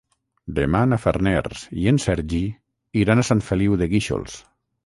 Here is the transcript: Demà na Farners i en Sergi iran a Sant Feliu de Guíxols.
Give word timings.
Demà 0.59 0.79
na 0.93 0.97
Farners 1.03 1.67
i 1.83 1.87
en 1.93 2.01
Sergi 2.07 2.41
iran 3.05 3.25
a 3.25 3.27
Sant 3.31 3.47
Feliu 3.51 3.81
de 3.83 3.93
Guíxols. 3.93 4.43